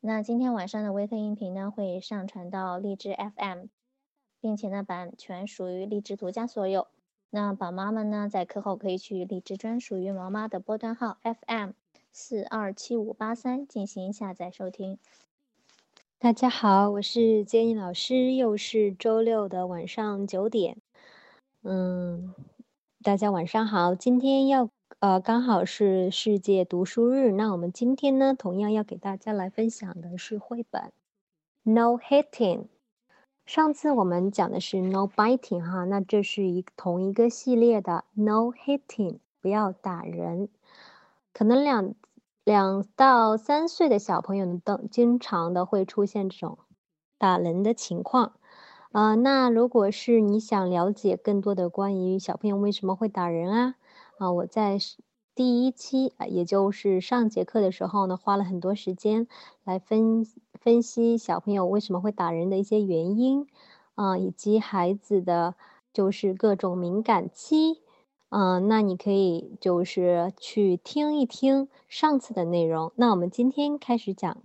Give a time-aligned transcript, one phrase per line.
[0.00, 3.64] 那今天晚上的微课音频呢，会上传到荔枝 FM，
[4.40, 6.86] 并且呢，版权属于荔枝独家所有。
[7.30, 11.70] 那宝妈们呢，在课后可以去荔枝专属于毛妈的波段号 FM
[12.12, 15.00] 四二七五八三进行下载收听。
[16.20, 20.76] 大家好，我是建议老师，又是周六的晚上九点。
[21.62, 22.32] 嗯，
[23.02, 24.70] 大家晚上好，今天要
[25.00, 30.82] 呃刚好是世界读书日，那我们今天呢，同样要给大家来分享的是绘本
[31.62, 32.62] 《No Hitting》。
[33.46, 40.48] 上次我们讲的是 No Biting 哈，那这是一同一个系列的 No Hitting，不要打人。
[41.32, 41.94] 可能两
[42.42, 46.58] 两到三岁的小朋友呢都经常的会出现这种
[47.18, 48.32] 打人的情况。
[48.90, 53.74] 啊，那如果是你想了解更多的关于小朋友为什么会打人啊，
[54.18, 54.78] 啊，我在
[55.34, 59.26] 第一期啊，也就是上节课的时候呢，花了很多时间
[59.64, 60.26] 来分。
[60.60, 63.46] 分析小朋友为什么会打人的一些原因，
[63.94, 65.54] 啊，以及孩子的
[65.92, 67.80] 就是各种敏感期，
[68.30, 72.90] 嗯，那你可以就是去听一听上次的内容。
[72.96, 74.38] 那我们今天开始讲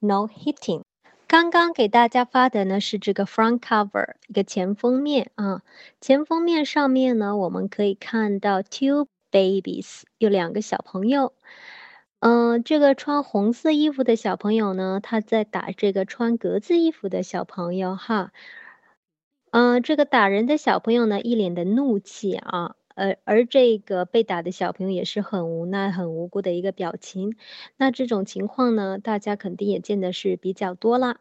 [0.00, 0.82] no hitting。
[1.28, 5.62] 刚刚给大家发的呢是这个 front cover 一个前封面啊，
[6.00, 11.32] 前封面上面呢我们可以看到 two babies 有两个小朋友。
[12.20, 18.32] 嗯，这个穿红色衣服的小朋友呢，他在打这个穿格子衣服的小朋友哈。
[19.52, 27.36] 嗯，这个打人的小朋友呢，一脸的怒气啊，而而这个被打的小朋友也是很无奈、很无辜的一个表情。
[27.78, 31.18] 那这种情况呢，大家肯定也见的是比较多啦。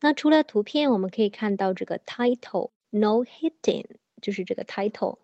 [0.00, 3.84] 那除了图片，我们可以看到这个 title “No Hitting”，
[4.22, 5.18] 就是这个 title。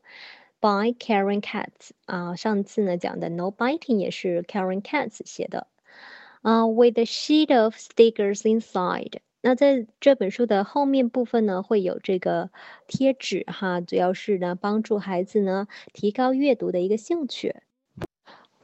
[0.64, 5.66] By Karen Katz 啊，上次呢讲的 No Biting 也是 Karen Katz 写的
[6.40, 9.18] 啊，With a sheet of stickers inside。
[9.42, 12.48] 那在这本书的后面部分呢，会有这个
[12.86, 17.56] 贴纸哈，主要是呢帮助孩子呢提高阅读的一个兴趣。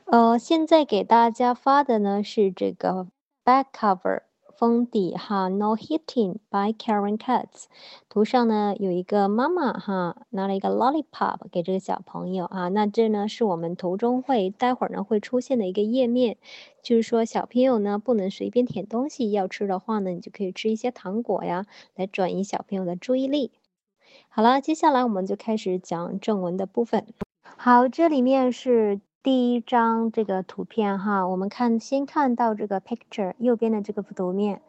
[0.06, 3.08] 呃，现在给大家发的呢是这个
[3.44, 4.22] back cover。
[4.60, 7.65] 封底哈，No Hitting by Karen Katz。
[8.10, 12.69] 图上呢有一个妈妈哈，拿了一个 lollipop 给这个小朋友啊。
[12.69, 16.37] 那这呢是我们图中会待会儿呢会出现的一个页面，
[16.82, 23.53] 就是说小朋友呢不能随便舔东西，要吃的话呢你就可以吃一些糖果呀，来转移小朋友的注意力。
[24.28, 27.06] 好了，接下来我们就开始讲正文的部分。
[27.56, 29.00] 好，这里面是。
[29.22, 34.62] 第一张这个图片哈，我们看先看到这个 picture 右边的这个图面，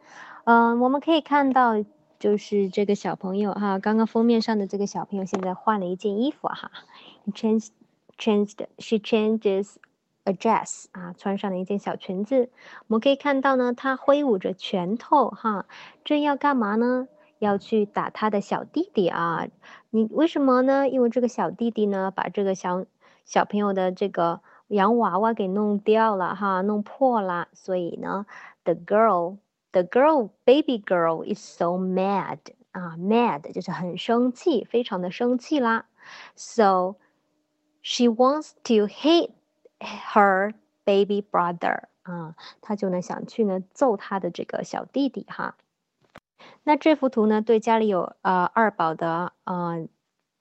[0.44, 1.82] 嗯，我们可以看到
[2.18, 6.70] 就是这个小朋友哈，刚刚封面上的这个小朋友现在换了一件衣服哈
[7.32, 7.68] ，changed
[8.18, 9.76] changed she changes
[10.24, 12.50] a dress 啊，穿上了一件小裙子。
[12.88, 15.64] 我们可以看到呢，他挥舞着拳头哈，
[16.04, 17.08] 这要干嘛呢？
[17.38, 19.48] 要去打他的小弟弟啊？
[19.90, 20.88] 你为什么呢？
[20.88, 22.84] 因为这个小弟弟呢，把这个小
[23.24, 28.26] 小朋友的这个洋娃娃给弄掉了哈，弄破了，所以呢
[28.64, 32.38] ，the girl，the girl，baby girl is so mad
[32.72, 35.86] 啊，mad 就是很生气，非常的生气啦。
[36.34, 36.96] So
[37.82, 39.30] she wants to hit
[39.80, 45.56] her baby brother 啊，她就呢想去呢揍她的这个小弟弟哈。
[46.64, 49.86] 那这幅图呢，对家里有呃二宝的呃。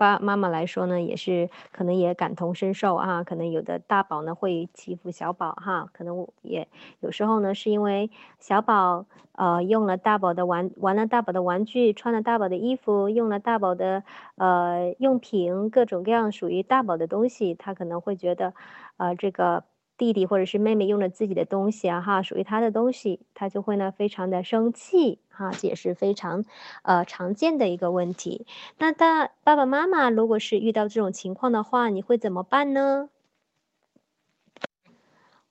[0.02, 3.24] 爸妈妈来说呢，也是可能也感同身受啊。
[3.24, 6.68] 可能有的大宝呢会欺负小宝哈，可能也
[7.02, 14.04] 有时候呢是因为小宝呃用了大宝的玩玩了大宝的玩具，穿了大宝的衣服，用了大宝的
[14.38, 18.56] 呃用品，各种各样属于大宝的东西，他可能会觉得
[18.98, 19.64] 呃这个。
[20.02, 26.44] 弟弟或者是妹妹用了自己的东西啊，哈，属于他的东西，他就会呢非常的生气，哈，这也是非常，
[26.82, 28.48] 呃常见的一个问题。
[28.80, 33.10] 那大爸爸妈妈如果是遇到这种情况的话，你会怎么办呢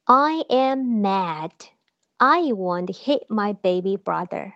[0.06, 1.53] ？I am mad.
[2.17, 4.55] I want hit my baby brother.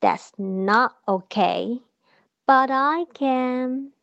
[0.00, 1.80] That's not okay,
[2.46, 3.95] but I can.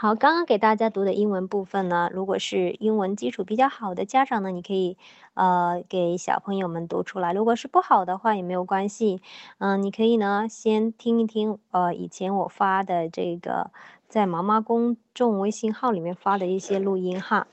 [0.00, 4.96] 好，刚刚给大家读的英文部分呢，如果是英文基础比较好的家长呢，你可以
[5.34, 9.20] 呃给小朋友们读出来；如果是不好的话也没有关系，
[9.58, 13.72] 嗯，你可以呢先听一听呃以前我发的这个
[14.08, 17.48] 在毛毛公众微信号里面发的一些录音哈。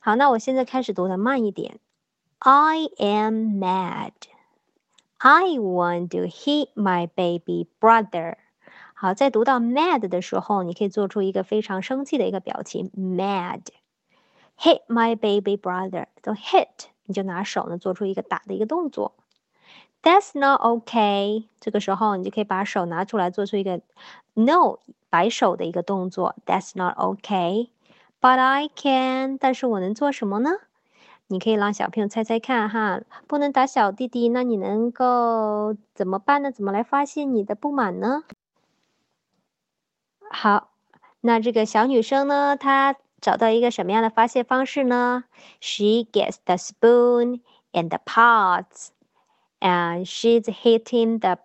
[0.00, 1.78] 好，那我现在开始读的慢一点。
[2.40, 4.10] I am mad.
[5.18, 8.38] I want to hit my baby brother.
[8.98, 19.12] 好，在读到 mad 的时候，你可以做出一个非常生气的一个表情，mad，hit my baby brother，都 hit，你就拿手呢做出一个打的一个动作
[20.02, 21.44] That's not okay。
[21.60, 23.82] 这个时候你就可以把手拿出来，做出一个
[24.32, 24.78] no
[25.10, 26.34] 摆手的一个动作。
[26.46, 27.68] That's not okay。
[28.18, 29.36] But I can。
[29.36, 30.52] 但是我能做什么呢？
[31.26, 33.02] 你可以让小朋友猜猜看哈。
[33.26, 36.50] 不能打小弟弟，那你能够怎么办呢？
[36.50, 38.22] 怎么来发泄你的不满呢？
[40.30, 40.70] 好，
[41.20, 45.24] 那这个小女生呢，她找到一个什么样的发泄方式呢
[45.60, 47.40] ？She gets the spoon
[47.72, 48.88] and the pots,
[49.60, 51.38] and she's hitting the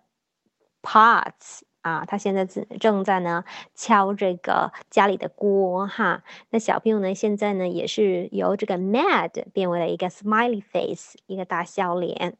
[0.82, 1.60] pots.
[1.82, 3.44] 啊，她现在正正在呢
[3.74, 6.22] 敲这个家里的锅哈。
[6.50, 12.36] 那小朋友呢，现在呢也是由这个 mad 变为了一个 smiley face，一个大笑脸。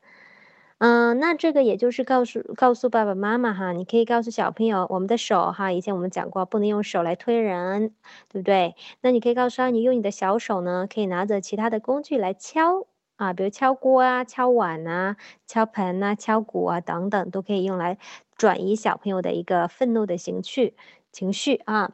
[0.82, 7.94] 嗯，那这个也就是告诉告诉爸爸妈妈哈，你可以告诉小朋友，我们的手哈，以前我们讲过，不能用手来推人，
[8.28, 8.74] 对不对？
[9.00, 17.96] 那你可以告诉他，你用你的小手呢，可以拿着其他的工具来敲啊，比如敲锅啊、敲碗啊、敲盆啊、敲鼓啊等等，都可以用来
[18.34, 20.74] 转移小朋友的一个愤怒的情绪
[21.12, 21.92] 情绪啊。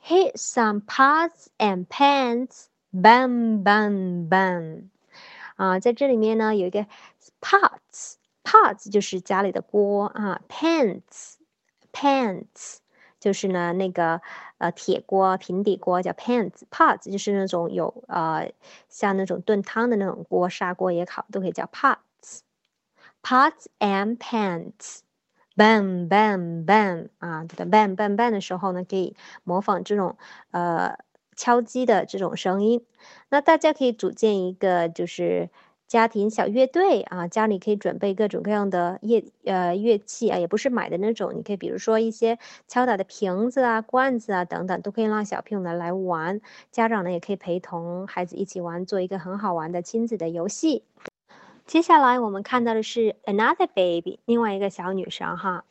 [0.00, 4.93] Hit some pots and pans, bang bang bang.
[5.56, 6.86] 啊，在这里面呢有一个
[7.40, 12.78] pots，pots 就是家里的锅啊，pans，pans
[13.20, 14.20] 就是呢那个
[14.58, 18.52] 呃铁锅平底锅叫 pans，pots 就是那种有呃
[18.88, 29.14] 像那种炖汤的那种锅，砂锅也好，都可以叫 pots，pots and pans，bang bang bang 啊，对的，bang bang bang 的时候呢，可以
[29.44, 30.16] 模仿这种
[30.50, 30.98] 呃。
[31.36, 32.84] 敲击的这种声音，
[33.30, 35.50] 那大家可以组建一个就是
[35.86, 46.40] 家庭小乐队啊，家里可以准备各种各样的乐呃乐器啊，也不是买的那种，你可以比如说一些敲打的瓶子啊、罐子啊等等，都可以让小朋友呢来玩，
[46.70, 50.84] 家长呢也可以陪同孩子一起玩，做一个很好玩的亲子的游戏。
[51.66, 55.64] 接下来我们看到的是 another baby，另外一个小女生哈，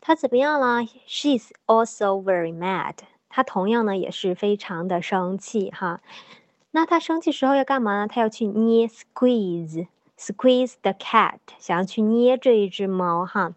[0.00, 2.94] 她怎么样了？She's also very mad。
[3.36, 6.00] 他同样呢也是非常的生气哈，
[6.70, 8.06] 那他生气时候要干嘛呢？
[8.06, 13.52] 他要去捏 squeeze squeeze the cat，想要去捏这一只猫哈，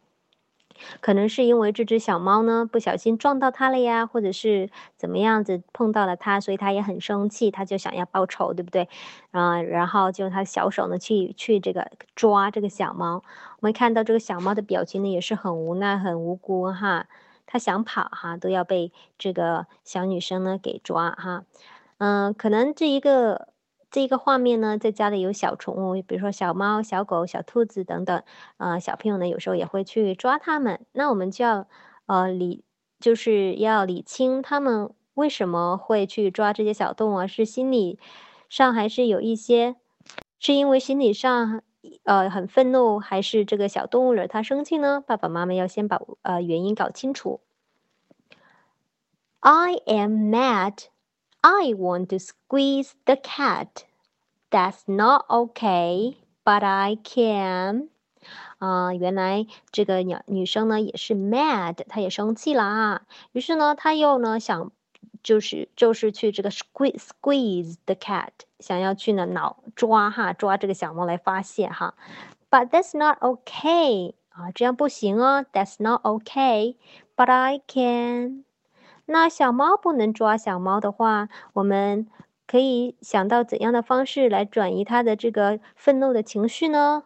[1.00, 8.90] 可能是因为这只小猫呢不小心撞到它了呀，或者是怎么样子碰到了它，所以他也很生气，他就想要报仇，对不对？
[9.30, 13.24] 啊，然后就他小手呢去去这个抓这个小猫，
[13.60, 17.06] 我们看到这个小猫的表情呢也是很无奈很无辜哈。
[17.48, 21.46] 他想跑哈，都要被这个小女生呢给抓哈。
[21.98, 23.48] 嗯，可能这一个
[23.90, 28.22] 这一个画面呢，在家里有小宠物，比如说小猫、小狗、小兔子等等。
[28.58, 30.86] 呃，小朋友呢有时候也会去抓它们。
[30.92, 31.68] 那我们就要
[32.06, 32.64] 呃理，
[33.00, 37.98] 就是要理清他们为什么会去抓这些小动物，是心理
[38.50, 39.76] 上还是有一些，
[40.38, 41.64] 是因为心理上。
[42.04, 45.02] 呃，很愤怒，还是这个小动物惹他生气呢？
[45.06, 47.42] 爸爸妈妈要先把呃原因搞清楚。
[49.40, 50.86] I am mad.
[51.42, 53.86] I want to squeeze the cat.
[54.50, 57.90] That's not okay, but I can.
[58.58, 63.02] 啊，原来这个女女生呢也是 mad，她也生气了啊。
[63.32, 64.72] 于是呢，她又呢想。
[65.28, 68.30] 就是就是去这个 squeeze squeeze the cat，
[68.62, 71.96] 想要去呢挠抓哈抓这个小猫来发泄哈
[72.50, 78.46] ，but that's not okay 啊，这样不行哦，that's not okay，but I can。
[79.06, 82.08] 那小猫不能抓小猫的话，我们
[82.48, 87.04] 可以想到怎样的方式来转移它的这个愤怒的情绪呢？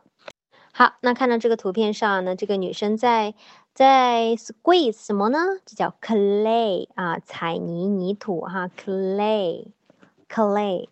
[0.72, 3.34] 好，那看到这个图片上呢，这个女生在。
[3.74, 5.40] 在 squeeze 什么呢？
[5.66, 10.90] 这叫 clay 啊，彩泥泥土哈，clay，clay。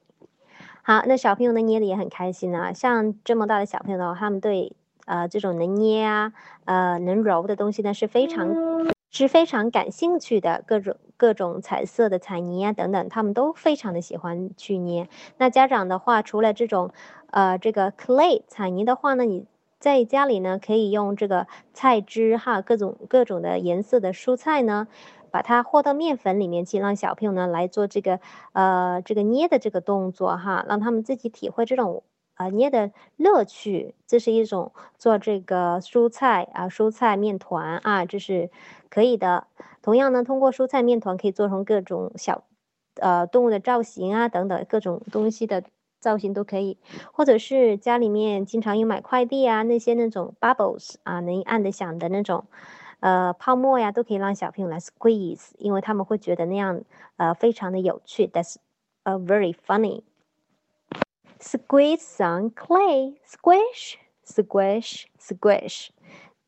[0.81, 2.71] 好，那小朋友呢捏的也很开心啊。
[2.71, 4.71] 像这么大的小朋友的话，他们对
[5.05, 6.31] 呃这种能捏啊、
[6.63, 8.55] 呃能揉的东西呢是非常
[9.09, 10.63] 是非常感兴趣的。
[10.65, 15.09] 各种各种彩色的彩泥啊等等，他们都非常的喜欢去捏。
[15.38, 16.91] 那家长的话，除了这种
[17.31, 19.45] 呃这个 clay 彩泥的话呢，你。
[19.79, 24.88] 在家里呢，可以用这个菜汁哈，各种各种的颜色的蔬菜呢，
[25.31, 28.19] 把它和到面粉里面去，让小朋友呢来做这个
[28.51, 32.03] 呃这个捏的这个动作哈，让他们自己体会这种
[32.36, 33.95] 啊捏的乐趣。
[34.05, 38.50] 这是一种做这个蔬菜啊蔬菜面团啊，这是
[38.89, 39.48] 可以的。
[39.81, 42.43] 同样呢，通过蔬菜面团可以做成各种小
[42.95, 45.63] 呃动物的造型啊等等各种东西的。
[46.00, 46.77] 造型都可以，
[47.12, 52.46] 或者是家里面经常有买快递啊，那些那种 bubbles 啊，能按的响的那种，
[53.00, 56.82] 呃，泡沫呀，都可以让小朋友来 squeeze，因为他们会觉得那样
[57.18, 58.56] 呃非常的有趣，that's
[59.03, 60.03] a very funny。
[61.39, 65.89] Squeeze some clay, squish, squish，squish。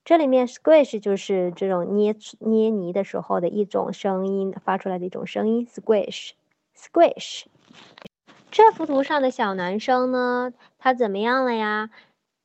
[0.04, 7.46] 这里面 squish 就是这种捏捏泥的时候的一种声音发出来的一种声音，squish，squish。
[8.52, 11.90] 这幅图上的小男生呢，他怎么样了呀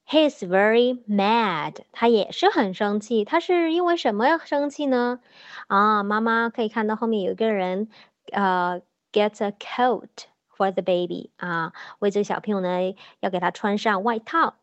[0.07, 3.25] ？He's very mad，他也是很生气。
[3.25, 5.21] 他是因为什么生气呢？
[5.67, 7.89] 啊，妈妈可以看到后面有一个人，
[8.31, 10.09] 呃，get a coat
[10.57, 14.55] for the baby，啊，为这个小朋友呢要给他穿上外套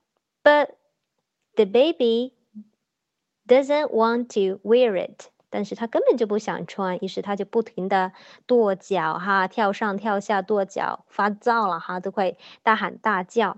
[0.44, 0.70] ，but
[1.56, 2.34] the baby。
[3.46, 8.12] doesn't want to wear it，但是他根本就不想穿，于是他就不停的
[8.48, 13.58] 跺脚哈，跳上跳下跺脚，发躁了哈，都会大喊大叫。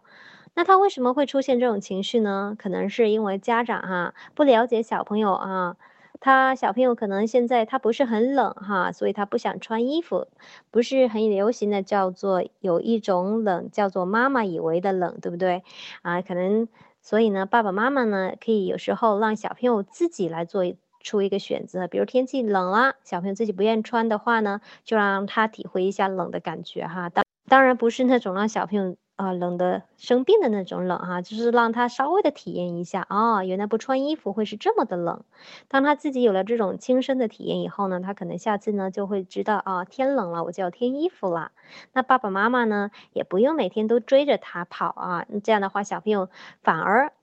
[0.55, 2.53] 那他为什么会出现这种情绪呢？
[2.59, 5.77] 可能是因为家长哈不了解小朋友啊，
[6.19, 10.27] 他小朋友可能现在他不是很冷哈，所以他不想穿衣服，
[10.71, 15.63] 不是很流行的叫做有一种冷叫做妈妈以为的冷，对不对
[16.01, 16.21] 啊？
[16.21, 16.67] 可能。
[17.01, 20.63] 所以呢，爸爸妈妈呢，可以有时候让小朋友自己来做
[21.05, 21.87] 出一个选择。
[21.87, 27.09] 比如天气冷了，小朋友自己不愿意穿的话呢，就让他体会一下冷的感觉哈。
[27.09, 28.97] 当当然不是那种让小朋友。
[29.17, 35.23] 啊，冷的生病的那种冷哈，就是让他稍微的体验一下啊，原来不穿衣服会是这么的冷。
[35.69, 41.53] 当他自己有了这种亲身的体验以后呢，他可能下次呢就会知道啊，天冷了我就要添衣服了。
[41.93, 46.27] 那爸爸妈妈呢也不用每天都追着他跑啊，这样的话小朋友
[46.61, 47.13] 反而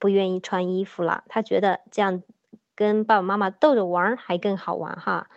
[0.00, 2.24] 不愿意穿衣服了，他觉得这样
[2.75, 5.27] 跟爸爸妈妈逗着玩还更好玩哈。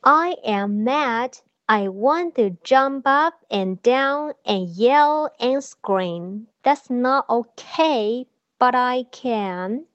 [0.00, 1.38] I am mad.
[1.66, 6.46] I want to jump up and down and yell and scream.
[6.62, 8.26] That's not okay,
[8.58, 9.86] but I can.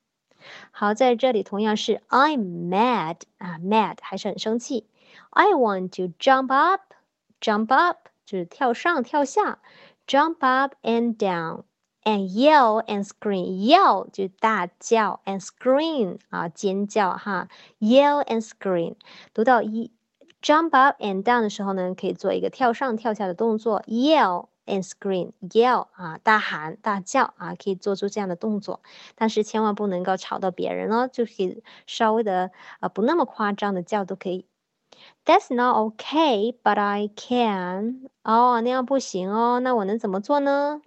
[0.71, 4.87] 好，在这里同样是 I'm mad 啊，mad 还是很生气。
[5.29, 6.93] I want to jump up,
[7.39, 9.59] jump up 就是跳上跳下，
[10.07, 11.63] jump up and down
[12.04, 13.66] and yell and scream.
[13.66, 17.48] Yell 就大叫，and scream 啊尖叫哈
[17.80, 18.94] ，yell and scream
[19.32, 19.90] 读到一。
[20.42, 23.82] Jump up and down 的时候呢，可以做一个跳上跳下的动作。
[23.86, 28.82] Yell and scream，yell 啊，大喊大叫啊，可以做出这样的动作。
[29.14, 34.44] 但是千万不能够吵到别人哦，就是稍微的啊，不那么夸张的叫都可以。
[35.24, 38.10] That's not okay, but I can。
[38.22, 40.82] 哦，那样不行哦，那我能怎么做呢？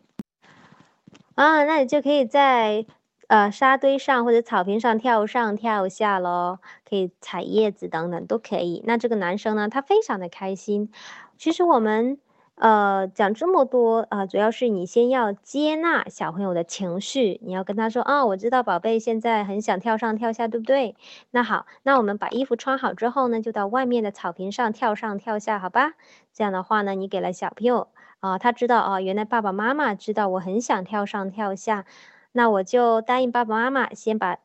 [1.37, 2.85] 啊，那你就可以在。
[3.29, 8.81] 呃，沙堆上或者草坪上跳上跳下喽，可以采叶子等等都可以。
[8.85, 10.89] 那这个男生呢，他非常的开心。
[11.37, 12.19] 其实我们
[12.57, 20.95] 呃讲这么多啊，主要是你先要接纳小朋友的情绪，你要跟他说啊，我知道宝贝现在很想跳上跳下，对不对？
[21.31, 25.93] 那好，那我们把衣服穿好之后呢，就到外面的草坪上跳上跳下，好吧？
[26.33, 27.89] 这样的话呢，你给了小朋友
[28.21, 31.85] 啊，他知道啊，原来爸爸妈妈知道我很想跳上跳下。
[32.31, 34.37] 那我就答应爸爸妈妈，先把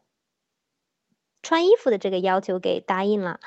[1.43, 3.41] 穿衣服的这个要求给答应了。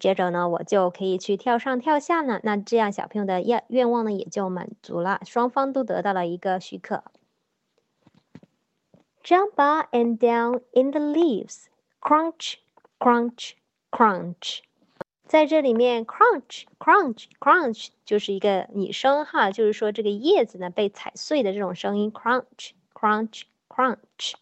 [0.00, 2.40] 接着呢，我就可以去跳上跳下呢。
[2.42, 7.04] 那这样小朋友的愿愿望呢也就满足了，双方都得到了一个许可。
[9.22, 11.64] Jump up and down in the leaves,
[12.00, 12.54] crunch,
[12.98, 13.52] crunch,
[13.90, 14.60] crunch。
[15.26, 23.44] 在这里面，crunch, crunch, crunch 就是一个拟声哈，就是说这个叶子呢被踩碎的这种声音，crunch, crunch。
[23.66, 24.34] Crunch，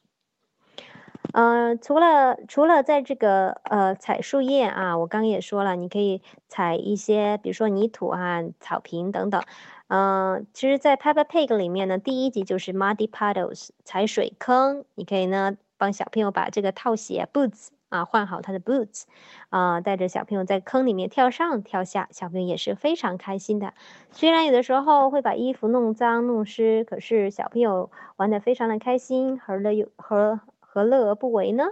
[1.33, 9.43] 呃，除了除了在这个呃采树叶啊，我刚刚也说了，你可以采一些，比如说泥土啊、草坪等等。
[9.89, 17.69] 嗯，其实，在 Peppa Pig 里面呢，第一集就是 Muddy Puddles 踩水坑，你可以呢帮小朋友把这个套鞋 Boots。
[17.93, 19.03] 啊，换好他的 boots，
[19.51, 23.75] 啊，带着小朋友在坑里面跳上跳下，小朋友也是非常开心的。
[24.11, 30.41] 虽然有的时候会把衣服弄脏弄湿，可是小朋友玩的非常的开心，和乐有和
[30.75, 31.67] 何乐而不为呢？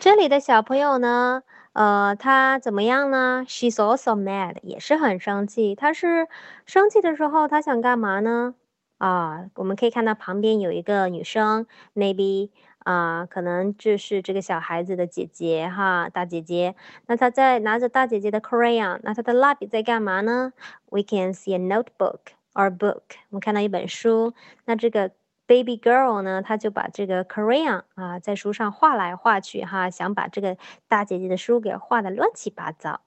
[0.00, 5.76] 这里的小朋友呢，呃，他怎么样呢？She's also mad，也是很生气。
[5.76, 6.26] 他是
[6.66, 8.56] 生气的时候，他想干嘛呢？
[8.98, 12.50] 啊，我们可以看到旁边有一个女生，maybe。
[12.80, 16.74] 啊，可能就是这个小孩子的姐姐哈，大姐姐。
[17.06, 20.52] 那她在拿着大姐姐的 crayon，那她的蜡笔在干嘛呢
[20.90, 23.02] ？We can see a notebook or book。
[23.30, 24.34] 我们看到一本书。
[24.64, 25.12] 那这个
[25.52, 30.56] baby girl 呢，她就把这个 crayon 啊，在书上画来画去哈，想把这个
[30.88, 33.00] 大姐姐的书给画的乱七八糟。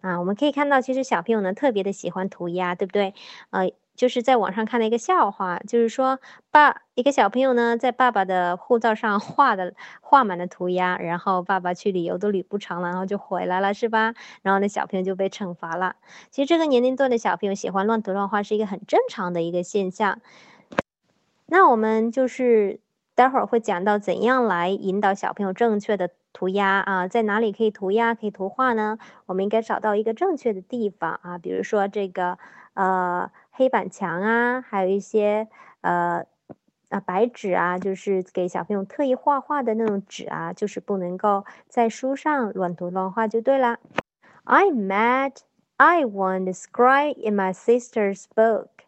[0.00, 3.14] 啊，我们可以看到，其实小朋友呢特别的喜欢涂鸦，对不对？
[3.50, 3.70] 呃。
[3.96, 6.18] 就是在网上看了一个笑话，就是说
[6.50, 14.14] 爸一个小朋友呢，在爸爸的护照上画的画满了涂鸦，然后爸爸去旅游都旅不长了，然后就回来了，是吧？
[14.42, 15.94] 然后那小朋友就被惩罚了。
[16.32, 20.18] 其实这个年龄段的小朋友喜欢乱涂乱画是一个很正常的一个现象。
[21.46, 22.80] 那我们就是
[23.14, 28.98] 待会儿会讲到怎样来引导小朋友正确的涂鸦啊，在哪里可以涂鸦可以图画呢？
[29.26, 32.38] 我们应该找到一个正确的地方啊，比如说这个
[32.74, 35.48] 呃黑板墙啊，还有一些
[35.82, 36.24] 呃
[36.88, 43.78] 啊白纸啊，就是给小朋友特意画画的那种纸啊，就是不能够在书上乱涂乱画就对了。
[44.44, 45.36] I'm mad.
[45.76, 48.83] I want to scribe in my sister's book.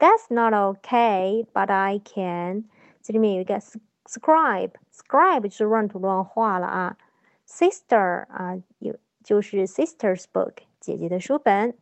[0.00, 2.64] That's not okay, but I can.
[3.02, 3.60] 这里面有一个
[4.04, 6.96] scribe，scribe 就是乱涂乱画了啊。
[7.48, 11.76] Sister 啊，有就是 sister's book，姐姐的书本。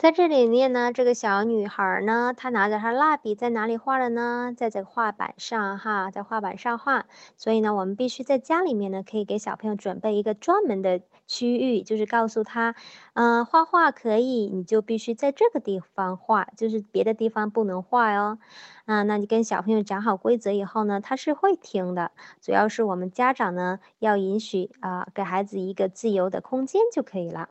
[0.00, 4.50] 在这里面呢，这个小女孩呢，她拿着她蜡笔在哪里画了呢？
[4.56, 7.04] 在这个画板上哈，在画板上画。
[7.36, 12.74] 所以呢，我们必须在家里面呢，可以给小朋友准备一个专门的区域，就是告诉他，
[13.12, 18.38] 嗯，画画可以，你就必须在这个地方画，就是别的地方不能画哟。
[18.86, 22.10] 啊，那你跟小朋友讲好规则以后呢，他是会听的。
[22.40, 27.50] 主要是我们家长呢，要允许啊，给孩子一个自由的空间就可以了。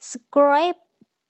[0.00, 0.76] Scribe,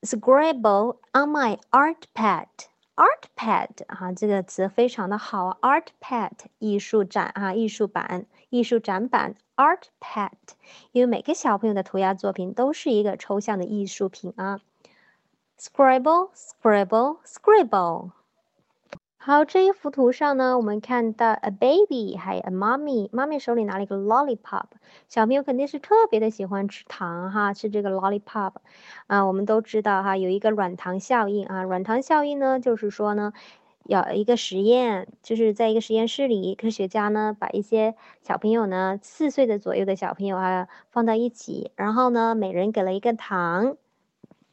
[0.04, 2.49] scribble on my art pad.
[2.94, 5.58] Art pad 啊，这个词非常的好。
[5.61, 9.35] Art pad 艺术展啊，艺术板、艺术展板。
[9.56, 10.32] Art pad，
[10.92, 14.61] 因为每个小朋友的涂鸦作品都是一个抽象的艺术品啊。
[15.58, 18.11] Scribble, scribble, scribble。
[19.23, 24.63] 好，这一幅图上呢，我们看到 a baby，还有 a mommy，妈咪手里拿了一个 lollipop，
[25.07, 28.53] 小朋友肯定是特别的喜欢吃糖哈，吃这个 lollipop，
[29.05, 33.31] 啊，我们都知道哈，有一个软糖效应啊，软糖效应呢，就是说呢，
[33.83, 43.77] 有一个实验，就是在一个实验室里，科学家呢，把一些小朋友呢，四岁的左右的小朋友啊，放到一起，然后呢，每人给了一个糖。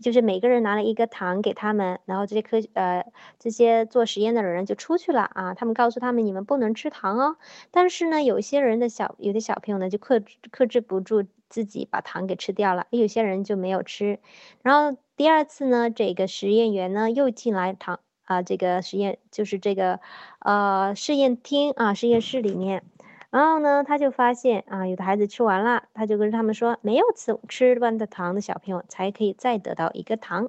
[0.00, 3.04] 就是每个人拿了一个糖给他们，然后这些科呃
[3.38, 5.54] 这些做实验的人就出去了啊。
[5.54, 7.36] 他们告诉他们，你们不能吃糖哦。
[7.70, 14.18] 但是呢，有些人的小有的小朋友呢就克制克制不住自己把糖给吃掉了，有些人就没有吃。
[14.62, 20.00] 然后第二次呢，这个实验员呢又进来糖啊，这个实验就是这个
[20.40, 22.84] 呃试验厅啊实验室里面。
[23.30, 30.48] 然后呢，他就发现啊，有的孩子吃完了，他就跟他们说，没有吃吃完的糖的小朋友才可以再得到一个糖。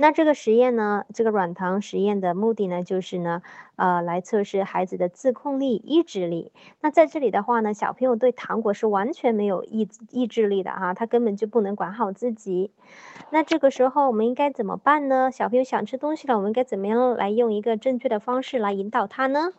[0.00, 3.42] 那这个实验呢，这个软糖实验的目的呢，就是呢，
[3.74, 6.52] 呃，来测试孩子的自控力、意志力。
[6.80, 12.70] 那在这里的话呢，小朋友对糖果是完全没有意意志力的哈，他根本就不能管好自己。
[13.30, 15.30] 那这个时候我们应该怎么办呢？
[15.32, 19.52] 小朋友想吃东西了，我们该怎么样来用一个正确的方式来引导他呢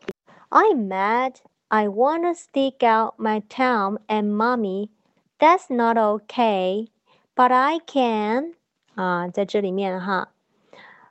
[0.50, 1.36] ？I'm mad.
[1.72, 4.90] I want to stick out my tongue and mommy.
[5.38, 6.88] That's not okay,
[7.36, 8.56] but I can.
[8.96, 10.30] 啊，在这里面哈，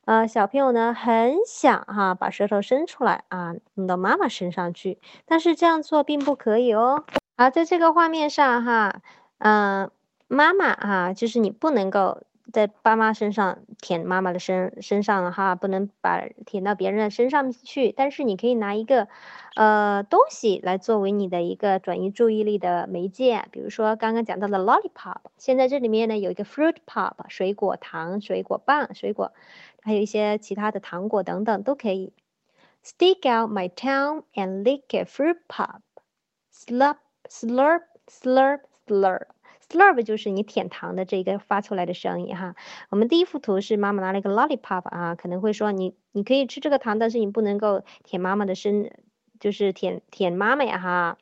[0.05, 7.05] 呃，小朋友呢很想哈把舌头伸出来啊，弄到妈妈身上去，但是这样做并不可以哦。
[7.37, 9.01] 好，在这个画面上哈，
[9.39, 9.91] 嗯，
[10.27, 12.23] 妈妈哈，就是你不能够。
[12.53, 17.93] 在爸妈身上舔妈妈的身身上哈，不能把舔到别人的身上去。
[17.93, 19.09] 但是你可以拿一个，
[19.55, 25.19] 呃，东西来作为你的一个转移注意力的媒介，比如说刚刚讲到的 lollipop。
[25.37, 29.33] 现在这里面呢有一个 fruit pop，水果糖、水果棒、水果，
[29.83, 32.13] 还有一些其他的糖果等等都可以。
[32.83, 35.81] Stick out my tongue and lick a fruit pop.
[36.51, 36.97] Slurp,
[37.29, 39.27] slurp, slurp, slurp.
[39.69, 42.57] Slurp 就是你舔糖的这个发出来的声音哈。
[42.89, 48.91] 我们第一幅图是妈妈拿了一个 lollipop 啊，可能会说你你可以吃这个糖，但是你不能够舔妈妈的身，
[49.39, 51.19] 就是舔舔妈妈呀哈。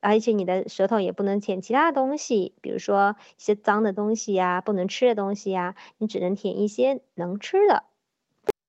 [0.00, 7.84] 而且你的舌头也不能舔其他的东西，比如说一些脏的东西呀，不能吃的东西呀，你只能舔一些能吃的。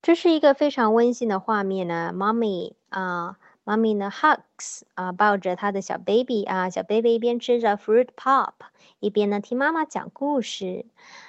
[0.01, 3.37] 这是一个非常温馨的画面呢，mommy 啊。
[3.65, 8.51] 妈咪呢，hugs 啊，抱着他的小 baby 啊，小 baby 一边吃着 fruit pop，
[8.99, 10.85] 一边呢听妈妈讲故事。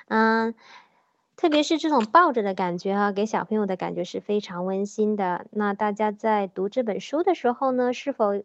[0.08, 0.54] 嗯，
[1.36, 5.46] 特别是这种抱着的感觉哈，给小朋友的感觉是非常温馨的。
[5.52, 8.42] 那大家在读这本书的时候呢，是否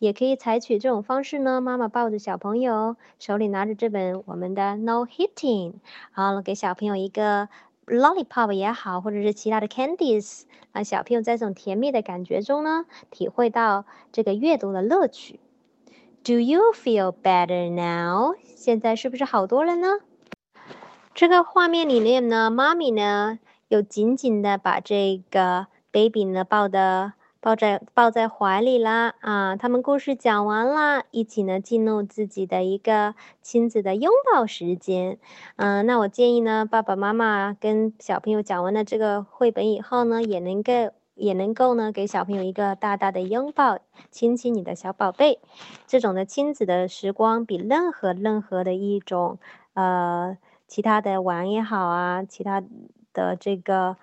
[0.00, 1.60] 也可以采取这种方式呢？
[1.60, 5.74] 妈妈抱着小朋友，手里拿着这本我们的 No Hitting，
[6.10, 7.48] 好了，给小朋友一个。
[7.88, 15.40] Lollipop 也好，或者是其他的 candies，让，小朋友在这种甜蜜的感觉中呢，体会到这个阅读的乐趣。
[16.22, 18.36] Do you feel better now？
[18.44, 19.98] 现在是不是好多了呢？
[21.14, 27.14] 这个画面里面呢，妈咪呢又紧紧的把这个 baby 呢抱的。
[27.40, 29.54] 抱在抱在怀里啦啊！
[29.56, 35.18] 他们故事讲完啦，一起呢进入自己的一个亲子的拥抱时间。
[35.54, 40.72] 嗯，那我建议呢，爸爸妈妈跟小朋友讲完了这个绘本以后呢，也能够
[41.14, 43.78] 也能够呢给小朋友一个大大的拥抱，
[44.10, 45.38] 亲亲你的小宝贝。
[45.86, 49.38] 这种的亲子的时光，比任何任何的一种
[49.74, 52.60] 呃其他的玩也好啊，其他
[53.12, 53.96] 的这个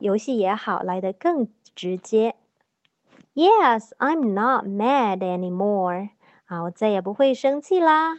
[0.00, 2.34] 游戏也好，来的更直接。
[3.38, 6.08] Yes, I'm not mad anymore.
[6.46, 8.16] 啊，我再也不会生气啦。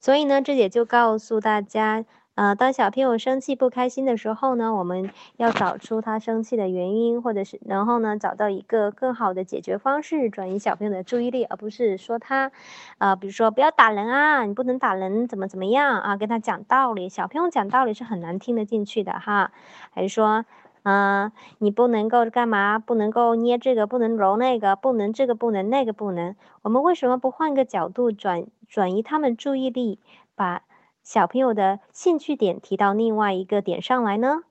[0.00, 12.50] 所以呢，这也就告诉大家，呃，当小朋友生气不开心的时候呢，我们要找出他生气的原因，或者是然后呢，找到一个更好的解决方式，转移小朋友的注意力，而不是说他，
[12.96, 17.10] 呃，比如说不要打人啊，你不能打人，怎么怎么样啊，跟他讲道理。
[17.10, 19.52] 小朋友讲道理是很难听得进去的哈，
[19.90, 20.46] 还是说？
[20.88, 22.78] 嗯，你不能够干嘛？
[22.78, 26.36] 不能够捏这个，不能揉那个，不能这个，不能那个，不能。
[26.62, 29.98] 我们为什么不换个角度转转移他们注意力，
[30.36, 30.62] 把
[31.02, 34.42] 小朋友的兴趣点提到另外一个点上来呢？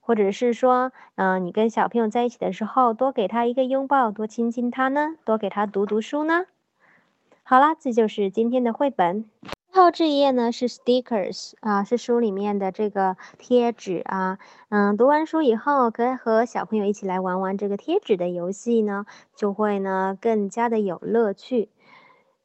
[0.00, 5.16] 或者是说，嗯，你跟小朋友在一起的时候，多给他一个拥抱，多亲亲他呢？
[5.26, 6.46] 多给他读读书呢？
[7.42, 9.28] 好啦，这就是今天的绘本。
[9.90, 14.38] 这一页呢是 stickers 啊，是书里面的这个贴纸啊。
[14.68, 21.68] 嗯，读完书以后，可以和小朋友一起来玩玩这个贴纸的游戏呢，就会呢更加的有乐趣。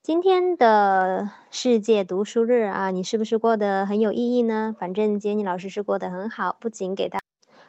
[0.02, 4.76] 今天的世界读书日啊，你是不是过得很有意义呢？
[4.80, 7.20] 反正杰尼老师是过得很好，不仅给大，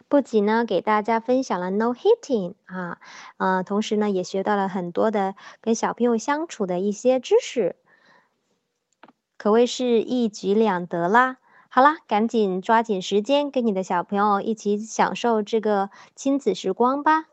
[0.09, 2.99] 不仅呢给大家分享了 no hitting 啊，
[3.37, 7.77] 呃，同时呢也学到了很多的跟小朋友相处的一些知识。
[9.42, 11.38] 可谓是一举两得啦！
[11.68, 17.24] 好啦，赶紧抓紧时间，跟你的小朋友一起享受这个亲子时光吧。